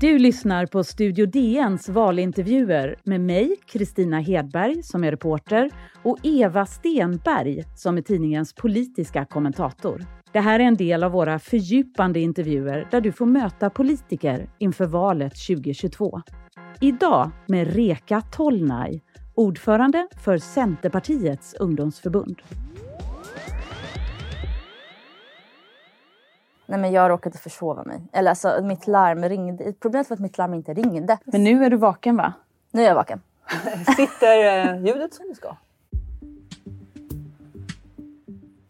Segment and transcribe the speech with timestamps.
[0.00, 5.70] Du lyssnar på Studio DNs valintervjuer med mig, Kristina Hedberg, som är reporter
[6.02, 10.04] och Eva Stenberg, som är tidningens politiska kommentator.
[10.32, 14.86] Det här är en del av våra fördjupande intervjuer där du får möta politiker inför
[14.86, 16.20] valet 2022.
[16.80, 19.02] Idag med Reka Tolnaj,
[19.34, 22.36] ordförande för Centerpartiets ungdomsförbund.
[26.66, 28.00] Nej men jag råkade försova mig.
[28.12, 29.72] Eller alltså mitt larm ringde.
[29.72, 31.18] Problemet var att mitt larm inte ringde.
[31.24, 32.32] Men nu är du vaken va?
[32.70, 33.20] Nu är jag vaken.
[33.96, 35.56] Sitter eh, ljudet som det ska?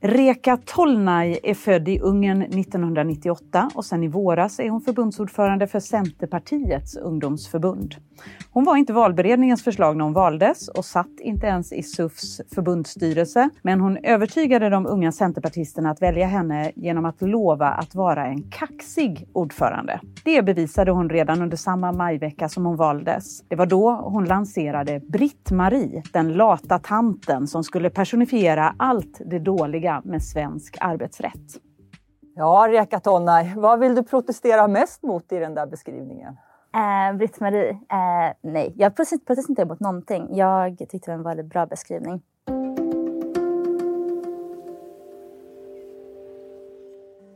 [0.05, 5.81] Reka Tolnaj är född i Ungern 1998 och sen i våras är hon förbundsordförande för
[5.81, 7.95] Centerpartiets ungdomsförbund.
[8.51, 13.51] Hon var inte valberedningens förslag när hon valdes och satt inte ens i SUFs förbundsstyrelse.
[13.63, 18.43] Men hon övertygade de unga centerpartisterna att välja henne genom att lova att vara en
[18.43, 20.01] kaxig ordförande.
[20.25, 23.43] Det bevisade hon redan under samma majvecka som hon valdes.
[23.49, 29.92] Det var då hon lanserade Britt-Marie, den lata tanten som skulle personifiera allt det dåliga
[30.05, 31.61] med svensk arbetsrätt.
[32.35, 36.37] Ja, Reka Tolnaj, vad vill du protestera mest mot i den där beskrivningen?
[36.75, 38.75] Eh, Britt-Marie, eh, nej.
[38.77, 40.37] Jag protesterar inte mot någonting.
[40.37, 42.23] Jag tyckte det var en väldigt bra beskrivning.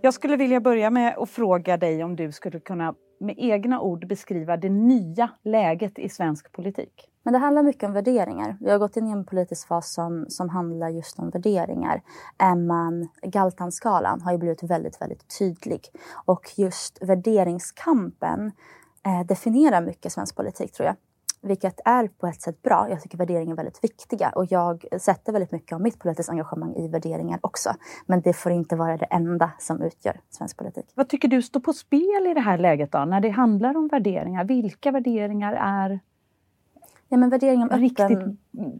[0.07, 4.09] Jag skulle vilja börja med att fråga dig om du skulle kunna med egna ord
[4.09, 7.09] beskriva det nya läget i svensk politik.
[7.23, 8.57] Men det handlar mycket om värderingar.
[8.61, 12.03] Vi har gått in i en politisk fas som, som handlar just om värderingar.
[12.67, 15.81] Man, Galtanskalan har ju blivit väldigt, väldigt tydlig.
[16.25, 18.53] Och just värderingskampen
[19.07, 20.97] eh, definierar mycket svensk politik tror jag.
[21.43, 22.87] Vilket är på ett sätt bra.
[22.91, 26.75] Jag tycker värderingar är väldigt viktiga och jag sätter väldigt mycket av mitt politiska engagemang
[26.75, 27.71] i värderingar också.
[28.07, 30.87] Men det får inte vara det enda som utgör svensk politik.
[30.95, 33.89] Vad tycker du står på spel i det här läget då, när det handlar om
[33.89, 34.45] värderingar?
[34.45, 36.01] Vilka värderingar är
[37.09, 37.81] ja, men värderingen öppen...
[37.81, 38.19] riktigt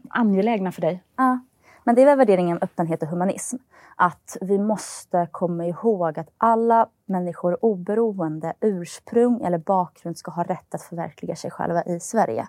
[0.09, 1.03] angelägna för dig?
[1.15, 1.39] Ja,
[1.87, 3.57] men det är väl värderingen öppenhet och humanism.
[3.95, 10.75] Att vi måste komma ihåg att alla människor oberoende ursprung eller bakgrund ska ha rätt
[10.75, 12.47] att förverkliga sig själva i Sverige.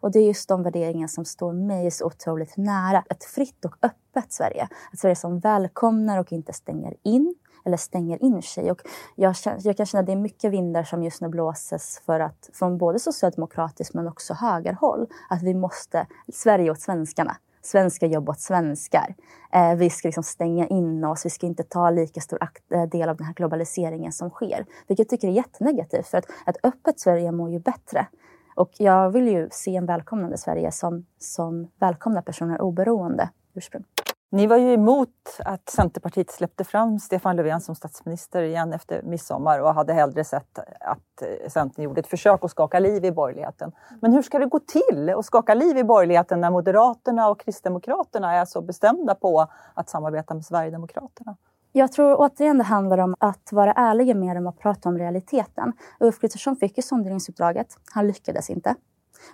[0.00, 3.04] Och det är just de värderingar som står mig så otroligt nära.
[3.10, 4.68] Ett fritt och öppet Sverige.
[4.92, 7.34] Ett Sverige som välkomnar och inte stänger in
[7.64, 8.70] eller stänger in sig.
[8.70, 8.80] Och
[9.16, 12.50] jag, jag kan känna att det är mycket vindar som just nu blåses för att,
[12.52, 15.06] från både socialdemokratiskt men också högerhåll.
[15.28, 19.14] Att vi måste, Sverige åt svenskarna svenska jobb åt svenskar.
[19.52, 22.38] Eh, vi ska liksom stänga in oss, vi ska inte ta lika stor
[22.74, 24.66] eh, del av den här globaliseringen som sker.
[24.86, 28.06] Vilket jag tycker är jättenegativt för att ett öppet Sverige mår ju bättre.
[28.54, 33.84] Och jag vill ju se en välkomnande Sverige som, som välkomnar personer oberoende ursprung.
[34.32, 39.60] Ni var ju emot att Centerpartiet släppte fram Stefan Löfven som statsminister igen efter midsommar
[39.60, 43.72] och hade hellre sett att eh, Centern gjorde ett försök att skaka liv i borgerligheten.
[44.00, 48.34] Men hur ska det gå till att skaka liv i borgerligheten när Moderaterna och Kristdemokraterna
[48.34, 51.36] är så bestämda på att samarbeta med Sverigedemokraterna?
[51.72, 55.72] Jag tror återigen det handlar om att vara ärliga med dem och prata om realiteten.
[56.00, 57.76] Ulf Kristersson fick ju sonderingsuppdraget.
[57.94, 58.74] Han lyckades inte.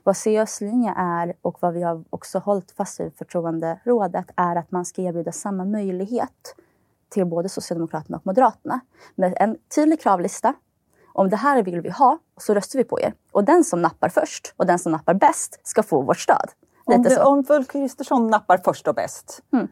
[0.05, 4.71] Vad CUs linje är och vad vi har också hållit fast vid förtroenderådet är att
[4.71, 6.55] man ska erbjuda samma möjlighet
[7.09, 8.81] till både Socialdemokraterna och Moderaterna
[9.15, 10.55] med en tydlig kravlista.
[11.13, 13.15] Om det här vill vi ha, så röstar vi på er.
[13.33, 16.51] Och den som nappar först och den som nappar bäst ska få vårt stöd.
[16.85, 19.69] Om, det, om Ulf Kristersson nappar först och bäst, mm.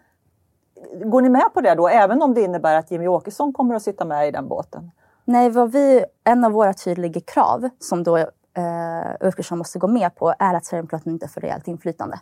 [1.11, 3.83] går ni med på det då, även om det innebär att Jimmy Åkesson kommer att
[3.83, 4.91] sitta med i den båten?
[5.25, 9.89] Nej, vad vi, en av våra tydliga krav som då eh, Ulf Kristersson måste gå
[9.89, 12.21] med på är att Sverigedemokraterna inte får rejält inflytande.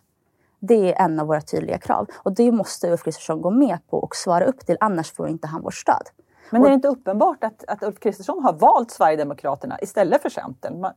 [0.58, 3.98] Det är en av våra tydliga krav och det måste Ulf Kristersson gå med på
[3.98, 6.08] och svara upp till, annars får inte han vårt stöd.
[6.50, 10.80] Men är det inte uppenbart att, att Ulf Kristersson har valt Sverigedemokraterna istället för Centern?
[10.80, 10.92] Man,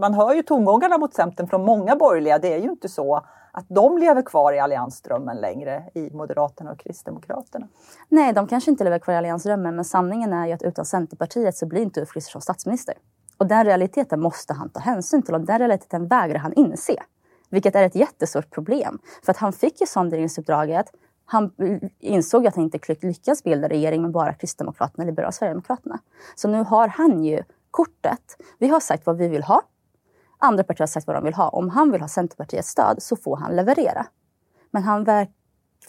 [0.00, 2.38] man hör ju tongångarna mot Centern från många borgerliga.
[2.38, 6.78] Det är ju inte så att de lever kvar i alliansdrömmen längre i Moderaterna och
[6.78, 7.68] Kristdemokraterna.
[8.08, 11.56] Nej, de kanske inte lever kvar i alliansdrömmen men sanningen är ju att utan Centerpartiet
[11.56, 12.94] så blir inte Ulf Kristersson statsminister.
[13.42, 17.02] Och den realiteten måste han ta hänsyn till och den realiteten vägrar han inse.
[17.50, 18.98] Vilket är ett jättestort problem.
[19.24, 20.92] För att han fick ju sonderingsuppdraget.
[21.24, 21.50] Han
[21.98, 25.98] insåg att han inte lyckas bilda regering med bara Kristdemokraterna, Liberalerna Sverigedemokraterna.
[26.34, 28.36] Så nu har han ju kortet.
[28.58, 29.62] Vi har sagt vad vi vill ha.
[30.38, 31.48] Andra partier har sagt vad de vill ha.
[31.48, 34.06] Om han vill ha Centerpartiets stöd så får han leverera.
[34.70, 35.32] Men han verkar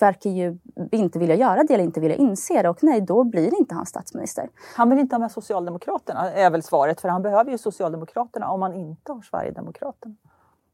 [0.02, 0.58] verkar ju
[0.92, 3.86] inte vilja göra det eller inte vilja inse det och nej, då blir inte han
[3.86, 4.50] statsminister.
[4.76, 8.62] Han vill inte ha med Socialdemokraterna är väl svaret för han behöver ju Socialdemokraterna om
[8.62, 10.16] han inte har Sverigedemokraterna.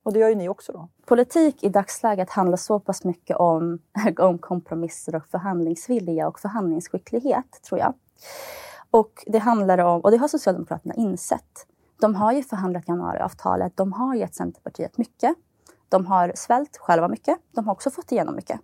[0.04, 0.88] Och det gör ju ni också då.
[1.06, 3.80] Politik i dagsläget handlar så pass mycket om,
[4.19, 7.94] om kompromisser och förhandlingsvilja och förhandlingsskicklighet tror jag.
[8.92, 11.68] Och det handlar om, och det har Socialdemokraterna insett,
[12.01, 13.77] De har ju förhandlat januariavtalet.
[13.77, 15.36] De har gett Centerpartiet mycket.
[15.89, 17.38] De har svält själva mycket.
[17.51, 18.59] De har också fått igenom mycket.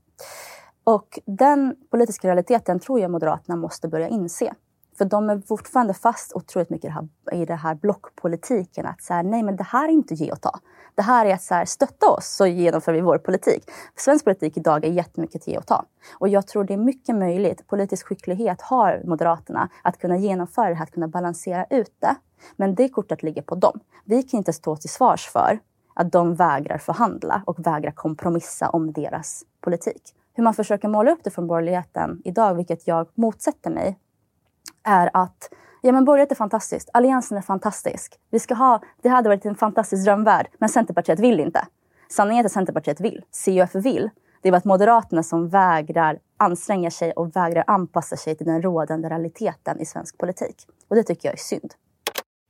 [0.84, 4.54] Och den politiska realiteten tror jag Moderaterna måste börja inse.
[4.98, 8.86] För de är fortfarande fast otroligt mycket i det här, i det här blockpolitiken.
[8.86, 10.60] Att så här, nej men det här är inte ge och ta.
[10.96, 13.72] Det här är att så här, stötta oss så genomför vi vår politik.
[13.96, 15.86] Svensk politik idag är jättemycket ge och ta.
[16.14, 17.68] Och jag tror det är mycket möjligt.
[17.68, 22.16] Politisk skicklighet har Moderaterna att kunna genomföra det här, att kunna balansera ut det.
[22.56, 23.80] Men det kortet ligger på dem.
[24.04, 25.60] Vi kan inte stå till svars för
[25.96, 30.02] att de vägrar förhandla och vägrar kompromissa om deras politik.
[30.34, 34.00] Hur man försöker måla upp det från borgerligheten idag, vilket jag motsätter mig,
[34.84, 35.50] är att
[35.82, 36.90] ja, men borgerlighet är fantastiskt.
[36.94, 38.20] Alliansen är fantastisk.
[38.30, 41.68] Vi ska ha, det hade varit en fantastisk drömvärld, men Centerpartiet vill inte.
[42.10, 43.26] Sanningen är att Centerpartiet vill.
[43.46, 44.10] CUF vill.
[44.42, 49.10] Det är att Moderaterna som vägrar anstränga sig och vägrar anpassa sig till den rådande
[49.10, 50.68] realiteten i svensk politik.
[50.88, 51.74] Och det tycker jag är synd.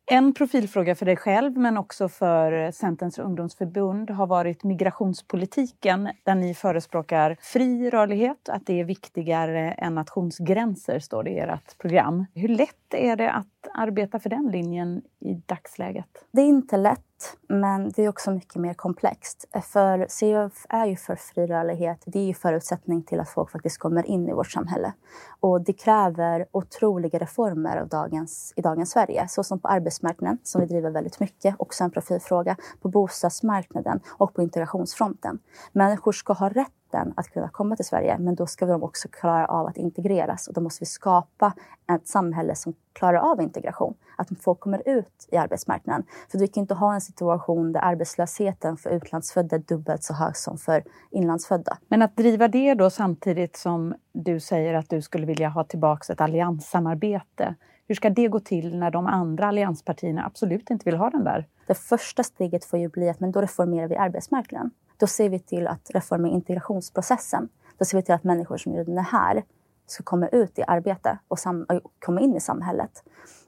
[0.07, 6.53] En profilfråga för dig själv men också för Centerns ungdomsförbund har varit migrationspolitiken där ni
[6.53, 12.25] förespråkar fri rörlighet, att det är viktigare än nationsgränser, står det i ert program.
[12.33, 16.05] Hur lätt är det att arbeta för den linjen i dagsläget?
[16.31, 19.45] Det är inte lätt, men det är också mycket mer komplext.
[19.63, 22.03] För CUF är ju för fri rörlighet.
[22.05, 24.93] Det är ju förutsättning till att folk faktiskt kommer in i vårt samhälle.
[25.39, 29.27] Och det kräver otroliga reformer av dagens, i dagens Sverige.
[29.27, 32.55] Så som på arbetsmarknaden, som vi driver väldigt mycket, också en profilfråga.
[32.81, 35.39] På bostadsmarknaden och på integrationsfronten.
[35.71, 38.17] Människor ska ha rätt rätten att kunna komma till Sverige.
[38.19, 41.53] Men då ska de också klara av att integreras och då måste vi skapa
[41.93, 43.93] ett samhälle som klarar av integration.
[44.17, 46.03] Att folk kommer ut i arbetsmarknaden.
[46.31, 50.35] För vi kan inte ha en situation där arbetslösheten för utlandsfödda är dubbelt så hög
[50.35, 51.77] som för inlandsfödda.
[51.87, 56.13] Men att driva det då samtidigt som du säger att du skulle vilja ha tillbaka
[56.13, 57.55] ett allianssamarbete.
[57.87, 61.47] Hur ska det gå till när de andra allianspartierna absolut inte vill ha den där?
[61.67, 64.71] Det första steget får ju bli att men då reformerar vi arbetsmarknaden.
[64.97, 67.49] Då ser vi till att reformera integrationsprocessen.
[67.77, 69.43] Då ser vi till att människor som redan är här
[69.87, 71.37] ska komma ut i arbete och,
[71.69, 73.03] och komma in i samhället.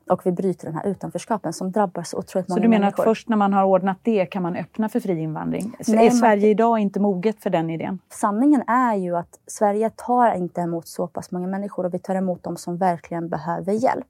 [0.10, 3.04] Och vi bryter den här utanförskapen som drabbar så otroligt många Så du menar människor.
[3.04, 5.76] att först när man har ordnat det kan man öppna för fri invandring?
[5.88, 6.50] Nej, är Sverige man...
[6.50, 8.00] idag inte moget för den idén?
[8.10, 12.16] Sanningen är ju att Sverige tar inte emot så pass många människor och vi tar
[12.16, 14.06] emot dem som verkligen behöver hjälp.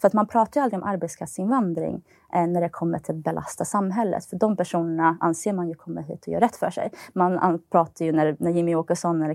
[0.00, 2.02] För att man pratar ju aldrig om arbetskraftsinvandring
[2.34, 4.24] eh, när det kommer till att belasta samhället.
[4.24, 6.90] För de personerna anser man ju kommer hit och gör rätt för sig.
[7.12, 9.34] Man pratar ju när, när Jimmy Åkesson eller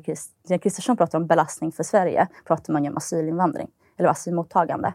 [0.59, 4.93] Kristersson pratar om belastning för Sverige, pratar man ju om asylinvandring eller asylmottagande.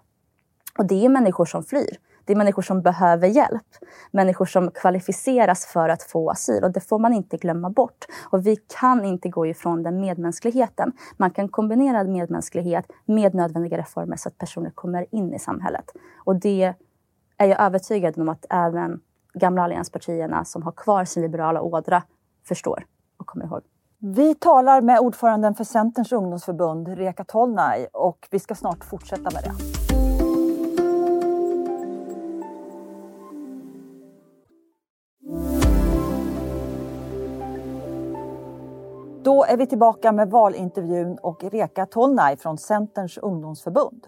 [0.78, 1.98] Och det är människor som flyr.
[2.24, 3.66] Det är människor som behöver hjälp.
[4.10, 8.04] Människor som kvalificeras för att få asyl och det får man inte glömma bort.
[8.30, 10.92] Och vi kan inte gå ifrån den medmänskligheten.
[11.16, 15.84] Man kan kombinera medmänsklighet med nödvändiga reformer så att personer kommer in i samhället.
[16.24, 16.74] Och det
[17.36, 19.00] är jag övertygad om att även
[19.34, 22.02] gamla allianspartierna som har kvar sin liberala ådra
[22.48, 22.84] förstår
[23.16, 23.60] och kommer ihåg.
[23.98, 29.42] Vi talar med ordföranden för Centerns ungdomsförbund, Reka Tolnaj, och vi ska snart fortsätta med
[29.42, 30.03] det.
[39.24, 44.06] Då är vi tillbaka med valintervjun och Reka Tolnaj från Centerns ungdomsförbund.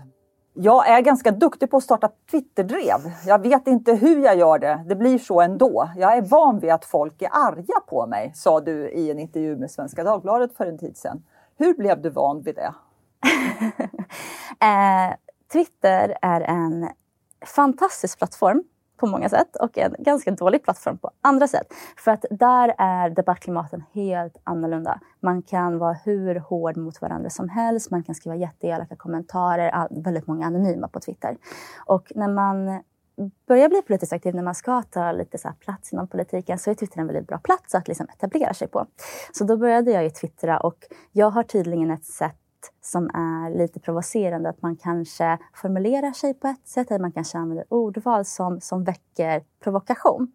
[0.55, 3.13] Jag är ganska duktig på att starta Twitterdrev.
[3.27, 4.85] Jag vet inte hur jag gör det.
[4.88, 5.90] Det blir så ändå.
[5.97, 9.57] Jag är van vid att folk är arga på mig, sa du i en intervju
[9.57, 11.23] med Svenska Dagbladet för en tid sedan.
[11.59, 12.75] Hur blev du van vid det?
[14.67, 15.17] eh,
[15.52, 16.88] Twitter är en
[17.47, 18.64] fantastisk plattform
[18.97, 21.67] på många sätt och en ganska dålig plattform på andra sätt.
[21.97, 25.00] För att där är debattklimaten helt annorlunda.
[25.21, 27.91] Man kan vara hur hård mot varandra som helst.
[27.91, 29.88] Man kan skriva jätteelaka kommentarer.
[30.03, 31.37] Väldigt många anonyma på Twitter.
[31.87, 32.83] Och när man
[33.49, 36.75] börjar bli politiskt aktiv, när man ska ta lite så plats inom politiken, så är
[36.75, 38.87] Twitter en väldigt bra plats att liksom etablera sig på.
[39.33, 40.76] Så då började jag ju twittra och
[41.12, 42.37] jag har tydligen ett sätt
[42.81, 44.49] som är lite provocerande.
[44.49, 48.85] Att man kanske formulerar sig på ett sätt eller man kanske använder ordval som, som
[48.85, 50.33] väcker provokation.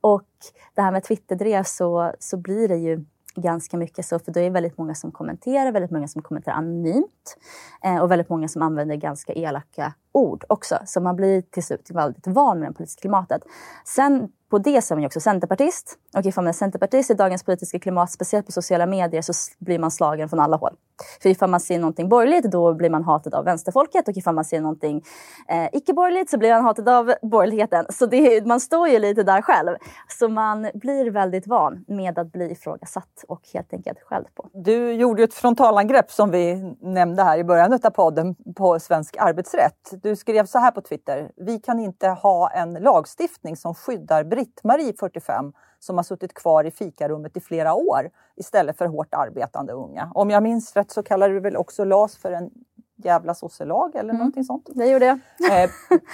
[0.00, 0.28] Och
[0.74, 3.04] det här med Twitterdrev så, så blir det ju
[3.34, 7.36] ganska mycket så, för det är väldigt många som kommenterar, väldigt många som kommenterar anonymt
[7.84, 10.78] eh, och väldigt många som använder ganska elaka ord också.
[10.84, 13.42] Så man blir till slut väldigt van med det politiska klimatet.
[13.84, 15.98] Sen på det så är man ju också centerpartist.
[16.16, 19.78] Och ifall man är centerpartist i dagens politiska klimat, speciellt på sociala medier, så blir
[19.78, 20.74] man slagen från alla håll.
[21.22, 24.08] För ifall man ser någonting borgerligt, då blir man hatad av vänsterfolket.
[24.08, 25.04] Och ifall man ser någonting
[25.48, 27.86] eh, icke-borgerligt så blir man hatad av borgerligheten.
[27.88, 29.76] Så det, man står ju lite där själv.
[30.08, 34.48] Så man blir väldigt van med att bli ifrågasatt och helt enkelt skälld på.
[34.52, 39.99] Du gjorde ett frontalangrepp som vi nämnde här i början av podden på svensk arbetsrätt
[40.02, 41.32] du skrev så här på Twitter.
[41.36, 46.70] Vi kan inte ha en lagstiftning som skyddar Britt-Marie, 45, som har suttit kvar i
[46.70, 50.12] fikarummet i flera år istället för hårt arbetande unga.
[50.14, 52.50] Om jag minns rätt så kallar du väl också LAS för en
[52.96, 54.16] jävla sosselag eller mm.
[54.16, 54.68] någonting sånt?
[54.74, 55.18] Det gjorde jag.
[55.62, 55.70] Eh,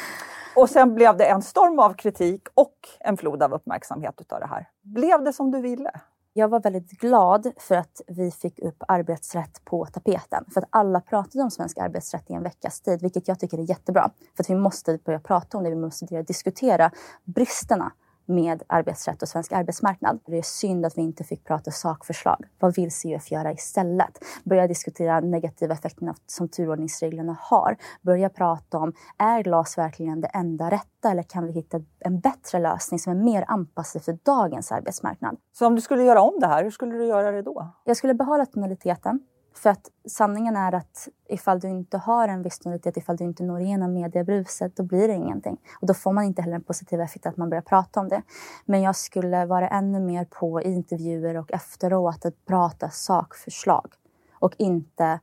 [0.56, 4.46] och sen blev det en storm av kritik och en flod av uppmärksamhet utav det
[4.46, 4.68] här.
[4.82, 5.90] Blev det som du ville?
[6.38, 10.44] Jag var väldigt glad för att vi fick upp arbetsrätt på tapeten.
[10.54, 13.62] För att alla pratade om svensk arbetsrätt i en veckas tid, vilket jag tycker är
[13.62, 14.10] jättebra.
[14.36, 16.90] För att vi måste börja prata om det, vi måste börja diskutera
[17.24, 17.92] bristerna
[18.26, 20.20] med arbetsrätt och svensk arbetsmarknad.
[20.26, 22.44] Det är synd att vi inte fick prata sakförslag.
[22.58, 24.24] Vad vill CUF göra istället?
[24.44, 27.76] Börja diskutera negativa effekterna som turordningsreglerna har.
[28.02, 32.58] Börja prata om, är glas verkligen det enda rätta eller kan vi hitta en bättre
[32.58, 35.36] lösning som är mer anpassad för dagens arbetsmarknad?
[35.52, 37.68] Så om du skulle göra om det här, hur skulle du göra det då?
[37.84, 39.20] Jag skulle behålla tonaliteten.
[39.56, 43.42] För att sanningen är att ifall du inte har en viss tonalitet, ifall du inte
[43.42, 45.56] når igenom mediebruset, då blir det ingenting.
[45.80, 48.22] Och då får man inte heller en positiv effekt att man börjar prata om det.
[48.64, 53.92] Men jag skulle vara ännu mer på i intervjuer och efteråt att prata sakförslag.
[54.32, 55.20] Och inte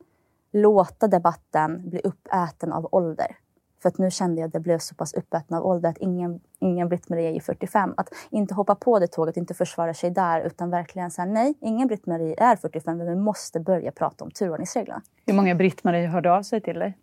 [0.52, 3.38] låta debatten bli uppäten av ålder.
[3.84, 6.40] För att nu kände jag att det blev så pass uppäten av ålder att ingen,
[6.60, 7.94] ingen Britt-Marie är 45.
[7.98, 11.88] Att inte hoppa på det tåget, inte försvara sig där utan verkligen säga nej, ingen
[11.88, 15.02] Britt-Marie är 45 men vi måste börja prata om turordningsreglerna.
[15.26, 16.98] Hur många Britt-Marie hörde av sig till dig?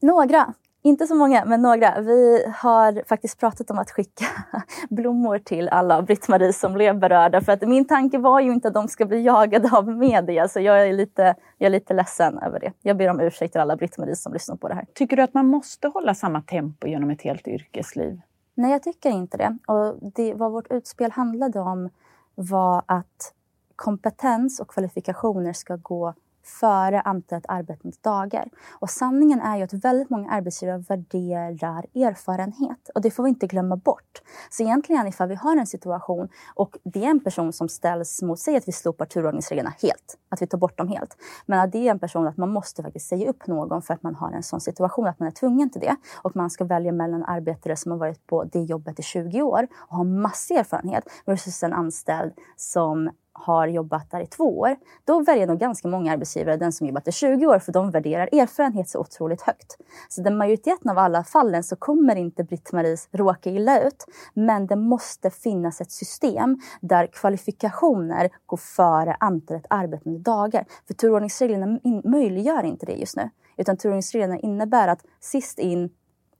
[0.00, 0.54] Några.
[0.86, 2.00] Inte så många, men några.
[2.00, 4.24] Vi har faktiskt pratat om att skicka
[4.90, 7.40] blommor till alla Britt-Marie som blev berörda.
[7.40, 10.60] För att min tanke var ju inte att de ska bli jagade av media, så
[10.60, 12.72] jag är lite, jag är lite ledsen över det.
[12.82, 14.86] Jag ber om ursäkt till alla Britt-Marie som lyssnar på det här.
[14.94, 18.20] Tycker du att man måste hålla samma tempo genom ett helt yrkesliv?
[18.54, 19.58] Nej, jag tycker inte det.
[19.66, 21.90] Och det, vad vårt utspel handlade om
[22.34, 23.32] var att
[23.76, 26.14] kompetens och kvalifikationer ska gå
[26.44, 28.48] före antalet arbetade dagar.
[28.70, 33.46] Och sanningen är ju att väldigt många arbetsgivare värderar erfarenhet och det får vi inte
[33.46, 34.22] glömma bort.
[34.50, 38.38] Så egentligen ifall vi har en situation och det är en person som ställs mot,
[38.38, 41.16] säg att vi slopar turordningsreglerna helt, att vi tar bort dem helt.
[41.46, 44.02] Men att det är en person att man måste faktiskt säga upp någon för att
[44.02, 45.96] man har en sån situation att man är tvungen till det.
[46.22, 49.66] Och man ska välja mellan arbetare som har varit på det jobbet i 20 år
[49.74, 55.20] och har massor erfarenhet versus en anställd som har jobbat där i två år, då
[55.20, 58.88] väljer nog ganska många arbetsgivare den som jobbat i 20 år för de värderar erfarenhet
[58.88, 59.76] så otroligt högt.
[60.08, 64.04] Så den majoriteten av alla fallen så kommer inte Britt-Maries råka illa ut.
[64.34, 70.64] Men det måste finnas ett system där kvalifikationer går före antalet arbetade dagar.
[70.86, 73.30] För turordningsreglerna möjliggör inte det just nu.
[73.56, 75.90] Utan turordningsreglerna innebär att sist in,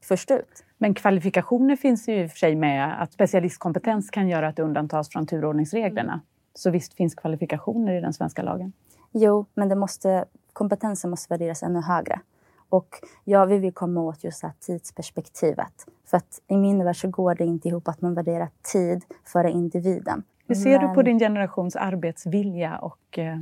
[0.03, 0.65] först ut.
[0.79, 3.03] Men kvalifikationer finns ju i och för sig med.
[3.03, 6.21] Att specialistkompetens kan göra att det undantas från turordningsreglerna.
[6.55, 8.73] Så visst finns kvalifikationer i den svenska lagen?
[9.13, 12.21] Jo, men det måste, kompetensen måste värderas ännu högre.
[12.69, 12.89] Och
[13.25, 15.87] ja, vi vill komma åt just det här tidsperspektivet.
[16.05, 19.51] För att i min värld så går det inte ihop att man värderar tid före
[19.51, 20.23] individen.
[20.47, 20.89] Hur ser men...
[20.89, 23.39] du på din generations arbetsvilja och eh,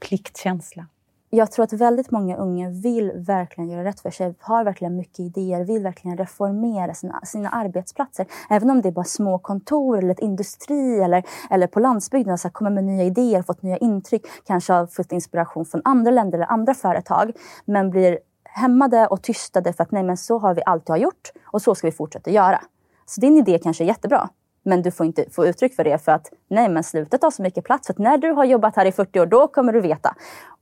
[0.00, 0.86] pliktkänsla?
[1.30, 5.20] Jag tror att väldigt många unga vill verkligen göra rätt för sig, har verkligen mycket
[5.20, 8.26] idéer, vill verkligen reformera sina, sina arbetsplatser.
[8.50, 12.50] Även om det är bara små kontor eller ett industri eller, eller på landsbygden, så
[12.50, 16.52] kommer med nya idéer, fått nya intryck, kanske har fått inspiration från andra länder eller
[16.52, 17.32] andra företag,
[17.64, 21.32] men blir hämmade och tystade för att nej men så har vi alltid har gjort
[21.44, 22.60] och så ska vi fortsätta göra.
[23.06, 24.28] Så din idé kanske är jättebra,
[24.62, 27.42] men du får inte få uttryck för det för att nej men slutet tar så
[27.42, 29.80] mycket plats för att när du har jobbat här i 40 år då kommer du
[29.80, 30.14] veta.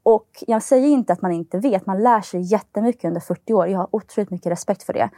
[0.08, 3.68] Och jag säger inte att man inte vet, man lär sig jättemycket under 40 år.
[3.68, 5.10] Jag har otroligt mycket respekt för det.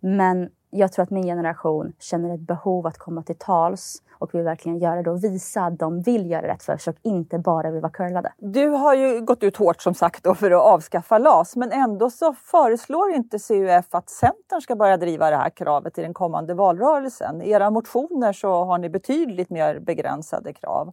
[0.00, 4.42] Men jag tror att min generation känner ett behov att komma till tals och vill
[4.42, 7.70] verkligen göra det och visa att de vill göra rätt för sig och inte bara
[7.70, 8.32] vill vara curlade.
[8.38, 12.10] Du har ju gått ut hårt som sagt då för att avskaffa LAS men ändå
[12.10, 16.54] så föreslår inte CUF att Centern ska börja driva det här kravet i den kommande
[16.54, 17.42] valrörelsen.
[17.42, 20.92] I era motioner så har ni betydligt mer begränsade krav.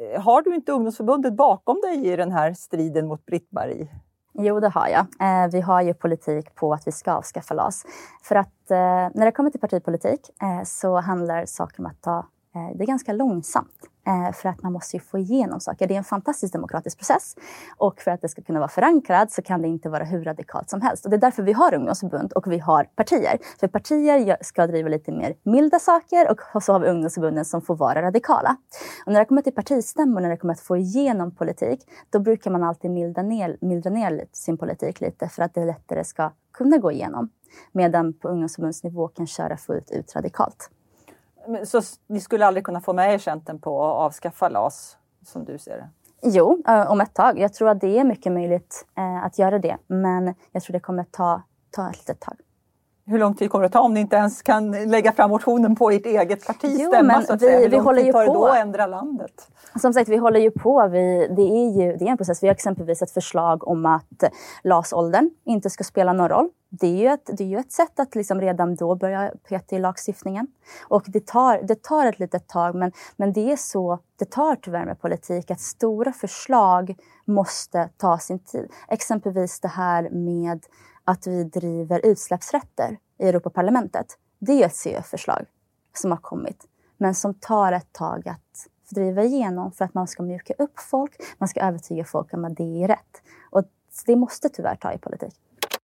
[0.00, 3.88] Eh, har du inte ungdomsförbundet bakom dig i den här striden mot Britt-Marie?
[4.38, 5.00] Jo, det har jag.
[5.00, 7.84] Eh, vi har ju politik på att vi ska avskaffa LAS.
[8.22, 8.76] För att eh,
[9.14, 12.18] när det kommer till partipolitik eh, så handlar saker om att ta
[12.54, 13.88] eh, det är ganska långsamt.
[14.06, 15.88] Eh, för att man måste ju få igenom saker.
[15.88, 17.36] Det är en fantastisk demokratisk process.
[17.76, 20.70] Och för att det ska kunna vara förankrad så kan det inte vara hur radikalt
[20.70, 21.04] som helst.
[21.04, 23.38] Och det är därför vi har ungdomsförbund och vi har partier.
[23.60, 27.76] För partier ska driva lite mer milda saker och så har vi ungdomsförbunden som får
[27.76, 28.56] vara radikala.
[29.06, 31.80] Och när det kommer till partistämmor, när det kommer att få igenom politik,
[32.10, 36.04] då brukar man alltid milda ner, mildra ner sin politik lite för att det lättare
[36.04, 37.28] ska kunna gå igenom.
[37.72, 40.70] Medan på ungdomsförbundsnivå kan köra fullt ut radikalt.
[41.64, 45.58] Så ni skulle aldrig kunna få med er Centern på att avskaffa LAS som du
[45.58, 45.88] ser det?
[46.22, 47.38] Jo, eh, om ett tag.
[47.38, 49.76] Jag tror att det är mycket möjligt eh, att göra det.
[49.86, 51.42] Men jag tror det kommer ta
[51.74, 52.36] ta ett litet tag.
[53.06, 55.90] Hur lång tid kommer det ta om ni inte ens kan lägga fram motionen på
[55.90, 57.12] ert eget partis Jo, stämma?
[57.12, 57.58] men Så att vi- säga?
[57.58, 58.34] Hur vi håller ju tar det på.
[58.34, 59.48] då att ändra landet?
[59.80, 60.88] Som sagt, vi håller ju på.
[60.88, 62.42] Vi, det, är ju, det är en process.
[62.42, 64.24] Vi har exempelvis ett förslag om att
[64.64, 66.48] LAS-åldern inte ska spela någon roll.
[66.70, 69.76] Det är ju ett, det är ju ett sätt att liksom redan då börja peta
[69.76, 70.46] i lagstiftningen.
[70.88, 74.56] Och det tar, det tar ett litet tag, men, men det är så det tar
[74.56, 76.94] tyvärr med politik, att stora förslag
[77.24, 78.70] måste ta sin tid.
[78.88, 80.60] Exempelvis det här med
[81.04, 84.06] att vi driver utsläppsrätter i Europaparlamentet.
[84.38, 85.46] Det är ett CF-förslag
[85.92, 86.64] som har kommit,
[86.96, 91.12] men som tar ett tag att driva igenom för att man ska mjuka upp folk,
[91.38, 93.22] man ska övertyga folk om att det är rätt.
[93.50, 93.64] Och
[94.06, 95.34] det måste tyvärr ta i politik.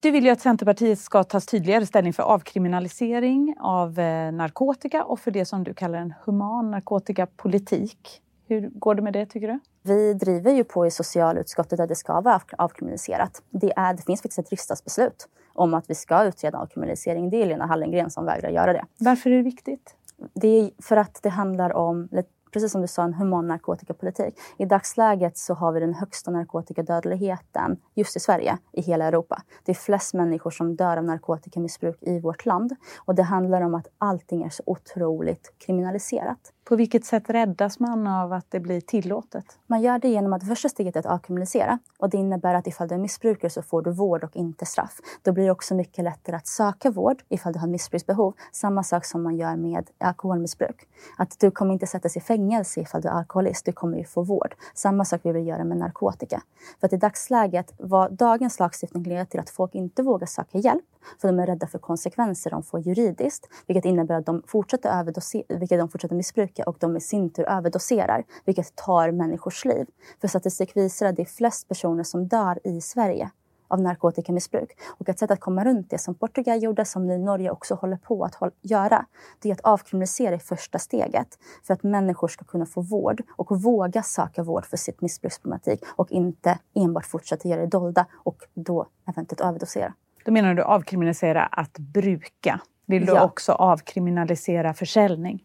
[0.02, 5.20] Du vill ju att Centerpartiet ska ta tydligare ställning för avkriminalisering av eh, narkotika och
[5.20, 8.22] för det som du kallar en human narkotikapolitik.
[8.48, 9.60] Hur går det med det tycker du?
[9.90, 13.42] Vi driver ju på i socialutskottet att det ska vara av- avkriminaliserat.
[13.50, 17.30] Det, är, det finns faktiskt ett riksdagsbeslut om att vi ska utreda avkriminalisering.
[17.30, 18.86] Det är Lena Hallengren som vägrar göra det.
[18.98, 19.96] Varför är det viktigt?
[20.34, 22.10] Det är för att det handlar om,
[22.54, 24.36] precis som du sa, en human narkotikapolitik.
[24.58, 29.42] I dagsläget så har vi den högsta narkotikadödligheten just i Sverige, i hela Europa.
[29.66, 32.76] Det är flest människor som dör av narkotikamissbruk i vårt land.
[32.98, 36.54] Och det handlar om att allting är så otroligt kriminaliserat.
[36.70, 39.46] På vilket sätt räddas man av att det blir tillåtet?
[39.68, 41.80] Man gör det genom att första steget är att avkriminalisera.
[41.98, 45.00] Och det innebär att ifall du är missbrukare så får du vård och inte straff.
[45.22, 48.34] Då blir det också mycket lättare att söka vård ifall du har missbruksbehov.
[48.52, 50.88] Samma sak som man gör med alkoholmissbruk.
[51.18, 53.66] Att du kommer inte sättas i fängelse ifall du är alkoholist.
[53.66, 54.56] Du kommer ju få vård.
[54.74, 56.42] Samma sak vill vi göra med narkotika.
[56.80, 60.86] För att i dagsläget, vad dagens lagstiftning leder till att folk inte vågar söka hjälp
[61.22, 65.60] för de är rädda för konsekvenser de får juridiskt, vilket innebär att de fortsätter, överdose-
[65.60, 69.88] vilket de fortsätter missbruka och de i sin tur överdoserar, vilket tar människors liv.
[70.22, 73.30] För statistik visar att det är flest personer som dör i Sverige
[73.68, 74.78] av narkotikamissbruk.
[74.98, 77.98] Och ett sätt att komma runt det som Portugal gjorde, som nu Norge också håller
[77.98, 79.06] på att göra,
[79.40, 81.28] det är att avkriminalisera i första steget
[81.64, 86.12] för att människor ska kunna få vård och våga söka vård för sitt missbruksproblematik och
[86.12, 89.94] inte enbart fortsätta göra det dolda och då eventuellt överdosera.
[90.26, 92.62] Då menar du avkriminalisera att bruka.
[92.86, 93.24] Vill du Ja.
[93.26, 95.44] också avkriminalisera försäljning?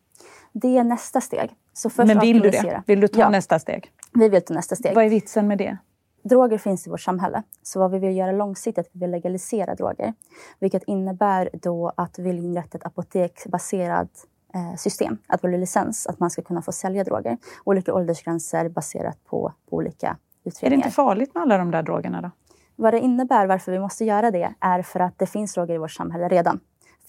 [0.55, 1.51] Det är nästa steg.
[1.73, 2.83] Så först Men vill du det?
[2.87, 3.31] Vill du ta Ja.
[3.31, 3.91] nästa steg?
[4.13, 4.95] Vi vill ta nästa steg.
[4.95, 5.77] Vad är vitsen med det?
[6.25, 7.43] Droger finns i vårt samhälle.
[7.63, 10.15] Så vad vi vill göra långsiktigt är att vi vill legalisera droger.
[10.59, 15.19] Vilket innebär då att vi vill inrätta ett apoteksbaserat eh, system.
[15.27, 17.39] Att vara licens, att man ska kunna få sälja droger.
[17.65, 20.85] Olika åldersgränser baserat på, på olika Är det utredningar.
[20.87, 22.31] inte farligt med alla de där drogerna då?
[22.77, 25.79] Vad det innebär, varför vi måste göra det, är för att det finns droger i
[25.79, 26.61] vårt samhälle redan.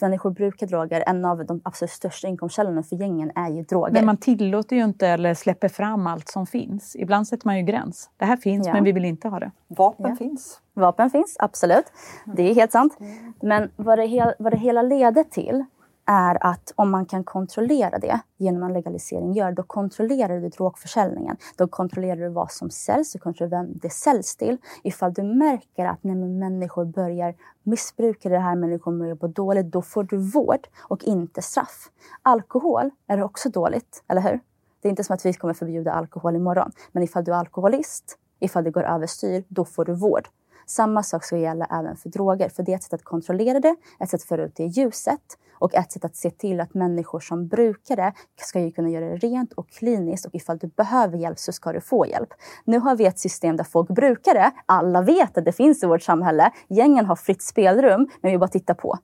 [0.02, 1.04] Människor brukar droger.
[1.08, 3.94] En av de absolut största inkomstkällorna för gängen är ju droger.
[3.94, 6.96] Men man tillåter ju inte eller släpper fram allt som finns.
[6.96, 8.10] Ibland sätter man ju gräns.
[8.18, 8.74] Det här finns Ja.
[8.74, 9.52] men vi vill inte ha det.
[9.68, 10.16] Vapen Ja.
[10.16, 10.62] finns.
[10.74, 11.86] Vapen finns, absolut.
[12.26, 12.98] Det är helt sant.
[13.42, 15.66] Men vad det, hel, vad det hela leder till
[16.06, 21.38] är att om man kan kontrollera det genom en legalisering, gör, då kontrollerar du drogförsäljningen.
[21.58, 24.58] Då kontrollerar du vad som säljs, och kontrollerar vem det säljs till.
[24.84, 29.82] Ifall du märker att nej, människor börjar missbruka det här, människor börjar på dåligt, då
[29.82, 31.90] får du vård och inte straff.
[32.22, 34.40] Alkohol är också dåligt, eller hur?
[34.82, 36.72] Det är inte som att vi kommer förbjuda alkohol imorgon.
[36.92, 40.28] Men ifall du är alkoholist, ifall det går överstyr, då får du vård.
[40.66, 42.50] Samma sak ska gälla även för droger.
[42.50, 44.68] För det är ett sätt att kontrollera det, ett sätt att föra ut det i
[44.68, 48.90] ljuset och ett sätt att se till att människor som brukar det ska ju kunna
[48.90, 52.30] göra det rent och kliniskt och ifall du behöver hjälp så ska du få hjälp.
[52.66, 54.52] Nu har vi ett system där folk brukar det.
[54.66, 56.52] Alla vet att det finns i vårt samhälle.
[56.68, 58.98] Gängen har fritt spelrum, men vi bara tittar på.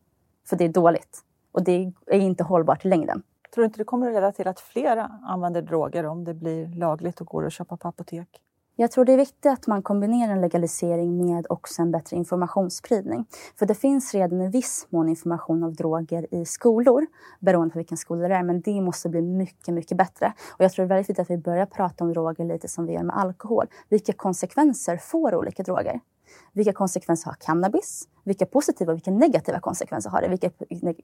[0.50, 1.19] För det är dåligt.
[1.52, 3.24] Och det är inte hållbart i längden.
[3.54, 6.67] Tror du inte det kommer att leda till att fler använder droger om det blir
[6.67, 8.41] lagligt och går att köpa på apotek?
[8.82, 13.26] Jag tror det är viktigt att man kombinerar en legalisering med också en bättre informationsspridning.
[13.60, 17.06] För det finns redan i viss mån information av droger i skolor,
[17.39, 20.34] beroende på vilken skola det är, men det måste bli mycket, mycket bättre.
[20.52, 22.86] Och jag tror det är väldigt viktigt att vi börjar prata om droger lite som
[22.86, 23.65] vi gör med alkohol.
[23.89, 26.00] Vilka konsekvenser får olika droger?
[26.54, 28.08] Vilka konsekvenser har cannabis?
[28.24, 30.28] Vilka positiva och vilka negativa konsekvenser har det?
[30.28, 30.50] Vilka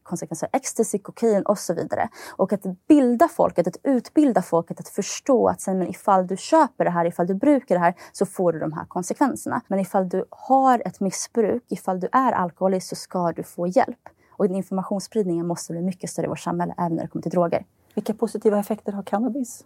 [0.04, 2.10] konsekvenser har ecstasy, kokain och så vidare?
[2.36, 6.86] Och att bilda folket, att utbilda folket att förstå att sen, men ifall du köper
[6.86, 9.62] det här, ifall du brukar det här så får du de här konsekvenserna.
[9.68, 14.10] Men ifall du har ett missbruk, ifall du är alkoholist så ska du få hjälp.
[14.32, 17.32] Och den informationsspridningen måste bli mycket större i vårt samhälle, även när det kommer till
[17.32, 17.66] droger.
[17.96, 19.66] Vilka positiva effekter har cannabis?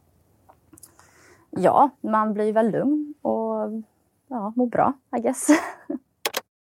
[1.50, 3.70] Ja, man blir väl lugn och
[4.32, 5.48] ja, mår bra, I guess.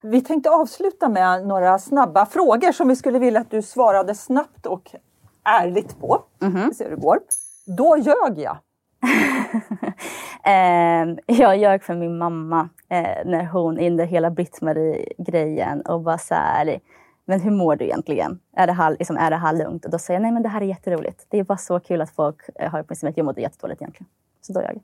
[0.01, 4.65] Vi tänkte avsluta med några snabba frågor som vi skulle vilja att du svarade snabbt
[4.65, 4.91] och
[5.43, 6.23] ärligt på.
[6.41, 6.67] Mhm.
[6.67, 7.19] Vi ser hur det går.
[7.77, 8.57] Då ljög jag.
[10.43, 16.35] eh, jag ljög för min mamma eh, när hon under hela Britt-Marie-grejen och bara så
[16.35, 16.79] här,
[17.25, 18.39] men hur mår du egentligen?
[18.55, 19.85] Är det, här, liksom, är det här lugnt?
[19.85, 21.25] Och då säger jag, nej men det här är jätteroligt.
[21.29, 23.17] Det är bara så kul att folk eh, har uppmärksamhet.
[23.17, 24.07] Jag mådde jättedåligt egentligen.
[24.41, 24.81] Så då jag.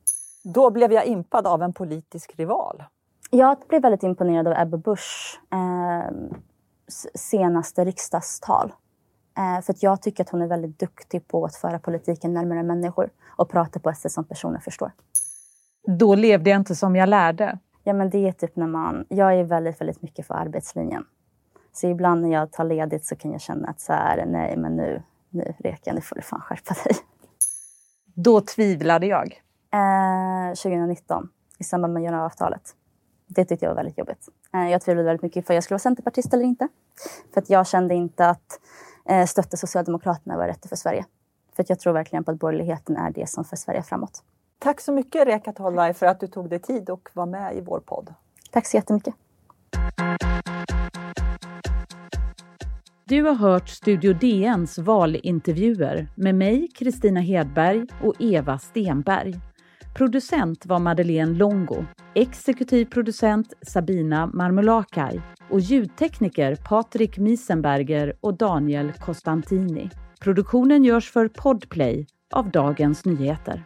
[0.53, 2.83] Då blev jag impad av en politisk rival.
[3.31, 6.11] Jag blev väldigt imponerad av Ebba Busch eh,
[7.15, 8.73] senaste riksdagstal.
[9.37, 13.09] Eh, för jag tycker att hon är väldigt duktig på att föra politiken närmare människor
[13.27, 14.91] och prata på ett sätt som personer förstår.
[15.87, 17.59] Då levde jag inte som jag lärde.
[17.83, 19.05] Ja, men det är typ när man...
[19.09, 21.05] Jag är väldigt, väldigt mycket för arbetslinjen.
[21.73, 24.75] Så ibland när jag tar ledigt så kan jag känna att så här, nej men
[24.75, 26.95] nu, nu Reka, nu får du fan skärpa dig.
[28.13, 29.41] Då tvivlade jag.
[29.75, 32.75] Eh, 2019, i samband med januariavtalet.
[33.27, 34.29] Det tyckte jag var väldigt jobbigt.
[34.53, 36.67] Eh, jag tvivlade väldigt mycket för jag skulle vara centerpartist eller inte.
[37.33, 38.59] För att jag kände inte att
[39.05, 41.05] eh, stötta Socialdemokraterna var rätt för Sverige.
[41.55, 44.23] För att jag tror verkligen på att borgerligheten är det som för Sverige framåt.
[44.59, 47.61] Tack så mycket Reka Tolvaj för att du tog dig tid och var med i
[47.61, 48.13] vår podd.
[48.51, 49.15] Tack så jättemycket.
[53.05, 59.39] Du har hört Studio DNs valintervjuer med mig, Kristina Hedberg och Eva Stenberg.
[59.97, 69.89] Producent var Madeleine Longo, exekutiv producent Sabina Marmulakai och ljudtekniker Patrik Miesenberger och Daniel Costantini.
[70.21, 73.63] Produktionen görs för Podplay av Dagens Nyheter.